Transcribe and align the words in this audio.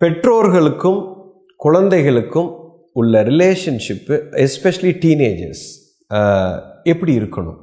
பெற்றோர்களுக்கும் 0.00 0.98
குழந்தைகளுக்கும் 1.56 2.50
உள்ள 2.92 3.22
ரிலேஷன்ஷிப்பு 3.22 4.16
எஸ்பெஷலி 4.44 4.92
டீனேஜர்ஸ் 5.04 5.64
எப்படி 6.82 7.12
இருக்கணும்? 7.18 7.60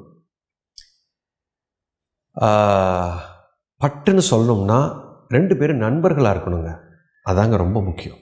பட்டுன்னு 3.83 4.23
சொல்லணும்னா 4.31 4.79
ரெண்டு 5.27 5.57
பேரும் 5.57 5.83
நண்பர்களாக 5.85 6.33
இருக்கணுங்க. 6.38 6.71
அதாங்க 7.29 7.55
ரொம்ப 7.64 7.83
முக்கியம். 7.83 8.19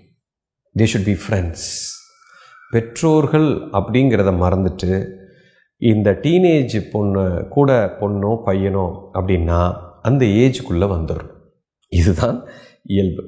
தே 0.78 0.88
ஷுட் 0.92 1.10
பி 1.10 1.16
ஃப்ரெண்ட்ஸ் 1.24 1.68
பெற்றோர்கள் 2.72 3.50
அப்படிங்கிறத 3.80 4.30
மறந்துட்டு 4.44 4.92
இந்த 5.78 6.12
டீனேஜ் 6.24 6.78
பொண்ணு 6.92 7.26
கூட 7.50 7.72
பொண்ணோ 8.00 8.32
பையனோ 8.48 8.88
அப்படின்னா 9.14 9.62
அந்த 10.02 10.26
ஏஜுக்குள்ளே 10.26 10.88
வந்துடும் 10.96 11.32
இதுதான் 11.88 12.40
இயல்பு. 12.84 13.24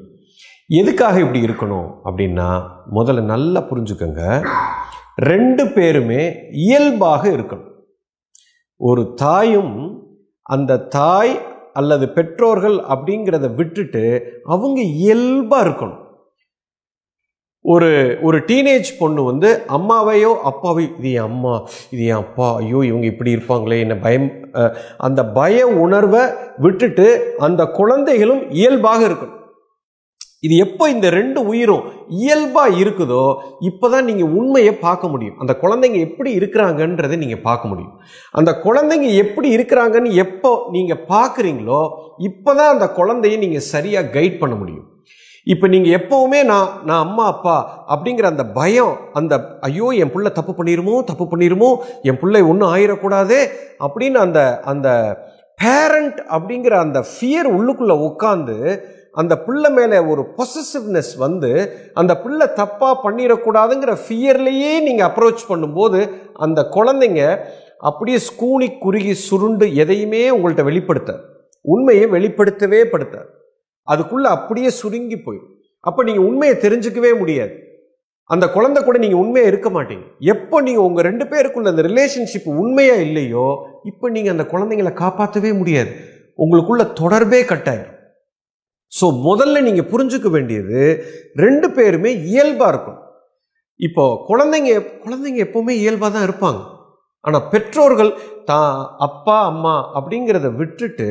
எதுக்காக 0.69 1.15
இப்படி 1.23 1.39
இருக்கணும் 1.47 1.87
அப்படின்னா 2.07 2.49
முதல்ல 2.97 3.23
நல்லா 3.33 3.61
புரிஞ்சுக்கோங்க. 3.69 4.21
ரெண்டு 5.31 5.63
பேருமே 5.75 6.21
இயல்பாக 6.67 7.23
இருக்கணும். 7.37 7.71
ஒரு 8.89 9.03
தாயும் 9.23 9.75
அந்த 10.55 10.77
தாய் 10.97 11.33
அல்லது 11.79 12.05
பெற்றோர்கள் 12.15 12.77
அப்படிங்கிறத 12.93 13.47
விட்டுட்டு 13.59 14.03
அவங்க 14.53 14.79
இயல்பாக 15.01 15.65
இருக்கணும். 15.65 15.99
ஒரு 17.65 17.91
ஒரு 18.27 18.37
டீனேஜ் 18.47 18.89
பொண்ணு 19.01 19.21
வந்து 19.29 19.49
அம்மாவையோ 19.77 20.31
அப்பாவையோ 20.49 20.89
இது 20.99 21.11
என் 21.19 21.27
அம்மா 21.29 21.53
இது 21.93 22.01
என் 22.09 22.21
அப்பா 22.23 22.47
ஐயோ 22.61 22.79
இவங்க 22.89 23.05
இப்படி 23.11 23.35
இருப்பாங்களே 23.35 23.77
என்ன 23.85 23.95
பயம் 24.07 24.27
அந்த 25.07 25.21
பய 25.37 25.67
உணர்வை 25.85 26.23
விட்டுட்டு 26.65 27.07
அந்த 27.47 27.61
குழந்தைகளும் 27.79 28.43
இயல்பாக 28.59 29.01
இருக்கணும். 29.09 29.39
இது 30.43 30.55
எப்போ 30.65 30.83
இந்த 30.93 31.07
ரெண்டு 31.17 31.39
உயிரும் 31.49 31.83
இயல்பாக 32.21 32.77
இருக்குதோ 32.83 33.25
இப்போ 33.69 33.87
தான் 33.93 34.07
நீங்கள் 34.09 34.31
உண்மையை 34.39 34.73
பார்க்க 34.85 35.11
முடியும். 35.13 35.37
அந்த 35.41 35.53
குழந்தைங்க 35.63 35.99
எப்படி 36.07 36.31
இருக்கிறாங்கன்றதை 36.39 37.17
நீங்கள் 37.23 37.45
பார்க்க 37.49 37.71
முடியும். 37.71 37.93
அந்த 38.39 38.51
குழந்தைங்க 38.65 39.09
எப்படி 39.23 39.49
இருக்கிறாங்கன்னு 39.57 40.11
எப்போ 40.25 40.51
நீங்கள் 40.77 41.03
பார்க்குறீங்களோ 41.13 41.83
இப்போ 42.29 42.51
தான் 42.59 42.73
அந்த 42.75 42.87
குழந்தைய 42.99 43.37
நீங்கள் 43.45 43.69
சரியாக 43.73 44.11
கைட் 44.17 44.41
பண்ண 44.41 44.55
முடியும். 44.61 44.87
இப்போ 45.47 45.65
நீங்கள் 45.73 45.95
எப்போவுமே 45.99 46.39
நான் 46.49 46.67
நான் 46.89 47.03
அம்மா 47.05 47.23
அப்பா 47.31 47.55
அப்படிங்கிற 47.93 48.25
அந்த 48.33 48.43
பயம் 48.57 48.93
அந்த 49.19 49.33
ஐயோ 49.67 49.87
என் 50.03 50.13
பிள்ளை 50.13 50.31
தப்பு 50.37 50.53
பண்ணிடுமோ 50.59 50.95
தப்பு 51.09 51.25
பண்ணிடுமோ 51.31 51.69
என் 52.09 52.19
பிள்ளை 52.21 52.41
ஒன்றும் 52.51 52.71
ஆயிடக்கூடாதே 52.75 53.41
அப்படின்னு 53.85 54.19
அந்த 54.25 54.41
அந்த 54.73 54.89
பேரண்ட் 55.59 56.19
அப்படிங்கிற 56.35 56.75
அந்த 56.85 56.99
ஃபியர் 57.09 57.49
உள்ளுக்குள்ளே 57.57 57.97
உட்காந்து 58.07 58.57
அந்த 59.21 59.33
பிள்ளை 59.45 59.69
மேலே 59.69 59.97
ஒரு 60.11 60.21
பொசசிவ்னஸ் 60.37 61.11
வந்து 61.23 61.51
அந்த 62.01 62.13
பிள்ளை 62.23 62.47
தப்பாக 62.59 62.95
பண்ணிடக்கூடாதுங்கிற 63.03 63.93
ஃபியர்லேயே 64.03 64.71
நீங்கள் 64.87 65.07
அப்ரோச் 65.09 65.43
பண்ணும்போது 65.49 65.99
அந்த 66.45 66.59
குழந்தைங்க 66.75 67.23
அப்படியே 67.89 68.19
ஸ்கூனி 68.29 68.67
குறுகி 68.83 69.13
சுருண்டு 69.27 69.65
எதையுமே 69.83 70.23
உங்கள்கிட்ட 70.35 70.63
வெளிப்படுத்த 70.69 71.13
உண்மையை 71.73 72.05
வெளிப்படுத்தவே 72.15 72.79
படுத்த 72.93 73.17
அதுக்குள்ளே 73.87 74.29
அப்படியே 74.37 74.69
சுருங்கி 74.79 75.17
போயிடும். 75.25 75.51
அப்போ 75.87 76.01
நீங்கள் 76.07 76.27
உண்மையை 76.29 76.55
தெரிஞ்சுக்கவே 76.65 77.11
முடியாது. 77.21 77.53
அந்த 78.33 78.45
குழந்தை 78.55 78.79
கூட 78.83 78.97
நீங்கள் 79.03 79.21
உண்மையாக 79.23 79.51
இருக்க 79.51 79.69
மாட்டீங்க. 79.69 80.05
எப்போ 80.33 80.57
நீங்கள் 80.67 80.85
உங்கள் 80.89 81.05
ரெண்டு 81.07 81.25
பேருக்குள்ள 81.31 81.73
அந்த 81.73 81.83
ரிலேஷன்ஷிப் 81.89 82.47
உண்மையாக 82.61 83.05
இல்லையோ 83.07 83.47
இப்போ 83.91 84.09
நீங்கள் 84.15 84.33
அந்த 84.35 84.45
குழந்தைங்களை 84.53 84.93
காப்பாற்றவே 85.03 85.51
முடியாது. 85.61 85.91
உங்களுக்குள்ள 86.43 86.83
தொடர்பே 87.01 87.41
கட்டாயிரும். 87.51 87.92
ஸோ 88.97 89.05
முதல்ல 89.27 89.61
நீங்கள் 89.67 89.89
புரிஞ்சுக்க 89.91 90.29
வேண்டியது 90.35 90.81
ரெண்டு 91.43 91.67
பேருமே 91.77 92.11
இயல்பாக 92.31 92.71
இருக்கும் 92.73 92.99
இப்போ 93.79 94.03
குழந்தைங்க 94.29 94.73
குழந்தைங்க 95.03 95.39
எப்போவுமே 95.45 95.73
இயல்பாக 95.83 96.11
தான் 96.15 96.25
இருப்பாங்க. 96.27 96.59
ஆனால் 97.25 97.47
பெற்றோர்கள் 97.51 98.11
தான் 98.49 98.73
அப்பா 99.05 99.35
அம்மா 99.51 99.73
அப்படிங்கிறத 99.97 100.47
விட்டுட்டு 100.59 101.07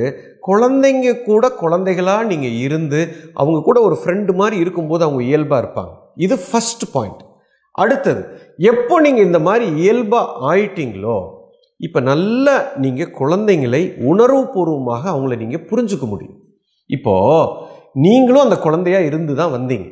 குழந்தைங்க 0.48 1.12
கூட 1.28 1.44
குழந்தைகளாக 1.62 2.28
நீங்கள் 2.31 2.59
இருந்து 2.66 3.00
அவங்க 3.41 3.59
கூட 3.69 3.78
ஒரு 3.88 3.97
ஃப்ரெண்டு 4.00 4.32
மாதிரி 4.41 4.56
இருக்கும்போது 4.65 5.04
அவங்க 5.06 5.22
இயல்பாக 5.31 5.62
இருப்பாங்க. 5.62 5.92
இது 6.26 6.37
ஃபஸ்ட் 6.47 6.84
பாயிண்ட் 6.94 7.22
அடுத்தது 7.82 8.22
எப்போ 8.71 8.94
நீங்கள் 9.06 9.26
இந்த 9.28 9.41
மாதிரி 9.48 9.66
இயல்பாக 9.82 10.34
ஆயிட்டீங்களோ 10.50 11.19
இப்போ 11.81 12.00
நல்லா 12.10 12.56
நீங்கள் 12.84 13.15
குழந்தைங்களை 13.21 13.82
உணர்வுபூர்வமாக 14.10 15.03
அவங்கள 15.12 15.37
நீங்கள் 15.44 15.66
புரிஞ்சுக்க 15.71 16.06
முடியும். 16.12 16.38
இப்போது 16.91 17.71
நீங்களும் 17.94 18.44
அந்த 18.44 18.56
குழந்தையா 18.66 19.00
இருந்து 19.08 19.34
தான் 19.41 19.54
வந்தீங்க. 19.56 19.88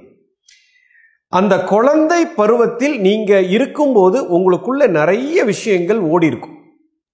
அந்த 1.32 1.54
குழந்தை 1.72 2.20
பருவத்தில் 2.38 2.96
நீங்கள் 3.00 3.48
இருக்கும்போது 3.56 4.18
உங்களுக்குள்ள 4.36 4.86
நிறைய 4.98 5.44
விஷயங்கள் 5.52 6.00
ஓடி 6.12 6.26
இருக்கும். 6.30 6.56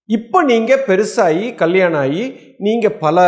இப்போ 0.09 0.39
நீங்கள் 0.51 0.85
பெருசாகி 0.89 1.47
கல்யாணம் 1.63 2.01
ஆகி 2.01 2.25
நீங்கள் 2.67 2.99
பல 3.05 3.25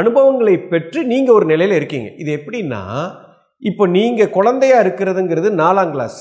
அனுபவங்களை 0.00 0.54
பெற்று 0.72 1.00
நீங்கள் 1.12 1.36
ஒரு 1.38 1.46
நிலையில் 1.52 1.78
இருக்கீங்க. 1.78 2.10
இது 2.22 2.30
எப்படின்னா 2.38 2.82
இப்போ 3.62 3.86
நீங்கள் 3.96 4.34
குழந்தையா 4.36 4.76
இருக்கிறதுங்கிறது 4.84 5.48
நாலாம் 5.62 5.92
கிளாஸ் 5.94 6.20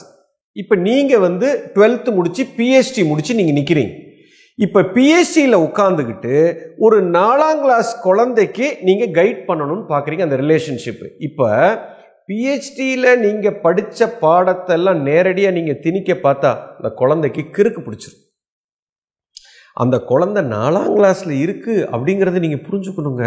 இப்போ 0.55 0.75
நீங்கள் 0.87 1.23
வந்து 1.27 1.47
டுவெல்த்து 1.75 2.11
முடித்து 2.17 2.43
பிஹெச்டி 2.57 3.01
முடித்து 3.09 3.39
நீங்கள் 3.39 3.57
நிற்கிறீங்க 3.59 3.93
இப்போ 4.63 4.79
பிஎஸ்சியில் 4.95 5.63
உட்காந்துக்கிட்டு 5.65 6.33
ஒரு 6.85 6.97
நாலாம் 7.15 7.59
கிளாஸ் 7.63 7.91
குழந்தைக்கு 8.05 8.65
நீங்கள் 8.87 9.13
கைட் 9.17 9.41
பண்ணணும்னு 9.49 9.85
பார்க்குறீங்க 9.91 10.23
அந்த 10.25 10.37
ரிலேஷன்ஷிப்பு 10.41 11.07
இப்போ 11.27 11.47
பிஹெச்டியில் 12.29 13.11
நீங்கள் 13.25 13.59
படித்த 13.65 14.07
பாடத்தெல்லாம் 14.23 14.99
நேரடியாக 15.09 15.55
நீங்கள் 15.57 15.79
திணிக்க 15.85 16.17
பார்த்தா 16.25 16.51
அந்த 16.77 16.89
குழந்தைக்கு 17.01 17.43
கிறுக்கு 17.55 17.81
பிடிச்சிரும். 17.85 18.23
அந்த 19.83 19.95
குழந்தை 20.11 20.41
நாலாம் 20.55 20.91
கிளாஸில் 20.97 21.35
இருக்குது 21.45 21.87
அப்படிங்கிறத 21.93 22.41
நீங்கள் 22.45 22.65
புரிஞ்சுக்கணுங்க. 22.67 23.25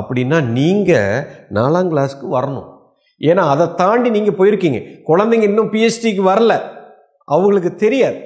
அப்படின்னா 0.00 0.38
நீங்கள் 0.58 1.26
நாலாம் 1.58 1.90
கிளாஸ்க்கு 1.92 2.28
வரணும். 2.38 2.68
ஏன்னா 3.20 3.44
அதை 3.54 3.66
தாண்டி 3.82 4.10
நீங்கள் 4.16 4.38
போயிருக்கீங்க. 4.40 4.80
குழந்தைங்க 5.08 5.46
இன்னும் 5.50 5.72
பிஹெச்டிக்கு 5.76 6.24
வரல. 6.32 6.54
அவங்களுக்கு 7.28 7.72
தெரியாது. 7.84 8.20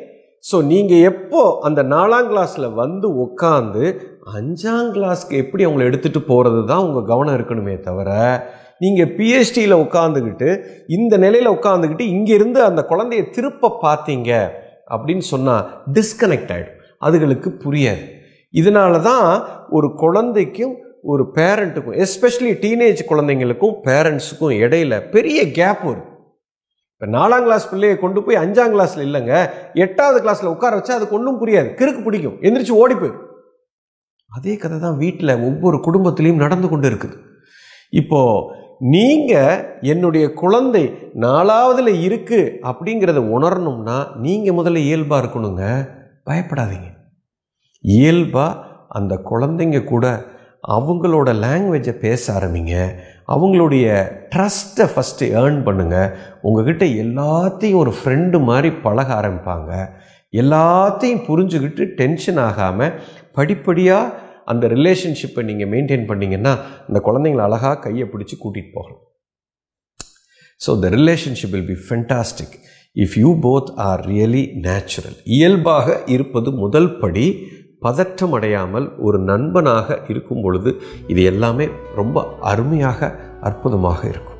ஸோ 0.44 0.62
நீங்கள் 0.62 0.99
எப்போ 1.00 1.60
அந்த 1.62 1.82
நாலாம் 1.82 2.28
கிளாஸில் 2.28 2.75
வந்து 2.75 3.09
உட்காந்து 3.16 3.84
அஞ்சாம் 4.34 4.91
கிளாஸ்க்கு 4.93 5.37
எப்படி 5.37 5.65
அவங்கள 5.65 5.84
எடுத்துகிட்டு 5.84 6.21
போகிறது 6.27 6.66
தான் 6.66 6.78
உங்கள் 6.78 7.05
கவனம் 7.05 7.37
இருக்கணுமே 7.38 7.81
தவிர 7.81 8.10
நீங்கள் 8.78 9.12
பிஹெச்டியில் 9.19 9.82
உட்காந்துக்கிட்டு 9.84 10.49
இந்த 10.88 11.16
நிலையில் 11.16 11.55
உட்காந்துக்கிட்டு 11.55 12.06
இங்கேருந்து 12.06 12.60
அந்த 12.62 12.82
குழந்தைய 12.82 13.31
திருப்ப 13.31 13.72
பார்த்தீங்க 13.82 14.31
அப்படின்னு 14.91 15.25
சொன்னால் 15.25 15.66
டிஸ்கனெக்ட் 15.93 16.53
ஆகிடும் 16.53 16.81
அதுகளுக்கு 16.99 17.49
புரியாது. 17.65 18.03
இதனால 18.55 19.03
தான் 19.03 19.28
ஒரு 19.71 19.94
குழந்தைக்கும் 19.94 20.75
ஒரு 21.03 21.32
பேரண்ட்டுக்கும் 21.34 21.99
எஸ்பெஷலி 21.99 22.53
டீனேஜ் 22.61 23.00
குழந்தைங்களுக்கும் 23.09 23.78
பேரண்ட்ஸுக்கும் 23.84 24.56
இடையில 24.59 25.11
பெரிய 25.11 25.50
கேப் 25.50 25.82
வரும் 25.84 26.11
இப்போ 26.94 27.06
நாலாம் 27.19 27.44
கிளாஸ் 27.47 27.71
பிள்ளையை 27.71 27.99
கொண்டு 27.99 28.22
போய் 28.25 28.41
அஞ்சாம் 28.43 28.72
கிளாஸில் 28.75 29.06
இல்லைங்க. 29.06 29.34
எட்டாவது 29.84 30.19
கிளாஸில் 30.25 30.53
உட்கார 30.53 30.75
வச்சா 30.78 30.97
அதுக்கு 30.99 31.16
ஒன்றும் 31.19 31.41
புரியாது. 31.41 31.69
கிறுக்கு 31.78 32.03
பிடிக்கும். 32.05 32.37
எந்திரிச்சு 32.47 32.75
ஓடி 32.82 32.97
அதே 34.31 34.56
கதை 34.56 34.77
தான் 34.81 34.97
வீட்டில் 34.97 35.41
ஒவ்வொரு 35.49 35.77
குடும்பத்திலையும் 35.87 36.43
நடந்து 36.44 36.69
கொண்டு 36.69 36.87
இருக்குது. 36.91 37.16
இப்போ 37.91 38.21
நீங்கள் 38.94 39.60
என்னுடைய 39.81 40.32
குழந்தை 40.32 40.82
நாலாவதில் 41.15 41.93
இருக்குது 42.06 42.53
அப்படிங்கிறத 42.71 43.21
உணரணும்னா 43.37 43.99
நீங்கள் 44.16 44.56
முதல்ல 44.59 44.81
இயல்பாக 44.88 45.22
இருக்கணுங்க. 45.22 45.62
பயப்படாதீங்க. 46.31 46.88
இயல்பாக 47.84 48.72
அந்த 48.88 49.15
குழந்தைங்க 49.31 49.84
கூட 49.84 50.06
அவங்களோட 50.76 51.28
லாங்குவேஜை 51.44 51.94
பேச 52.04 52.22
ஆரம்பிங்க. 52.34 52.75
அவங்களுடைய 53.34 53.86
ட்ரஸ்ட்டை 54.34 54.87
ஃபஸ்ட்டு 54.93 55.28
ஏர்ன் 55.40 55.61
பண்ணுங்கள் 55.66 56.12
உங்ககிட்ட 56.43 56.84
எல்லாத்தையும் 57.05 57.81
ஒரு 57.82 57.94
ஃப்ரெண்டு 57.99 58.38
மாதிரி 58.40 58.70
பழக 58.87 59.11
ஆரம்பிப்பாங்க. 59.20 59.70
எல்லாத்தையும் 60.32 61.25
புரிஞ்சுக்கிட்டு 61.28 61.84
டென்ஷன் 62.00 62.40
ஆகாமல் 62.49 62.94
படிப்படியாக 63.32 64.12
அந்த 64.52 64.66
ரிலேஷன்ஷிப்பை 64.66 65.43
நீங்கள் 65.44 65.70
மெயின்டைன் 65.72 66.08
பண்ணிங்கன்னா 66.11 66.52
அந்த 66.88 66.99
குழந்தைங்களை 67.06 67.44
அழகாக 67.44 67.78
கையை 67.78 68.06
பிடிச்சி 68.12 68.37
கூட்டிகிட்டு 68.38 68.72
போகலாம். 68.72 69.02
So 70.60 70.81
the 70.81 70.88
relationship 70.99 71.55
will 71.55 71.70
be 71.72 71.78
fantastic 71.88 72.56
if 72.96 73.17
you 73.22 73.31
both 73.46 73.70
are 73.88 74.02
really 74.06 74.43
natural 74.67 75.17
இயல்பாக 75.25 75.96
இருப்பது 76.06 76.50
முதல் 76.50 76.99
படி 76.99 77.26
பதற்றம் 77.86 78.34
அடையாமல் 78.36 78.86
ஒரு 79.06 79.19
நண்பனாக 79.31 79.98
இருக்கும் 80.12 80.42
பொழுது 80.42 80.70
இது 81.12 81.22
எல்லாமே 81.32 81.66
ரொம்ப 82.00 82.26
அருமையாக 82.52 83.10
அற்புதமாக 83.48 84.00
இருக்கும். 84.12 84.33